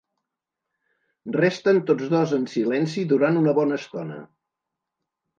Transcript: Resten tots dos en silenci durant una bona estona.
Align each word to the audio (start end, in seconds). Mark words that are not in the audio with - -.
Resten 1.35 1.81
tots 1.89 2.07
dos 2.13 2.33
en 2.37 2.47
silenci 2.53 3.03
durant 3.11 3.37
una 3.43 3.53
bona 3.59 3.77
estona. 3.83 4.17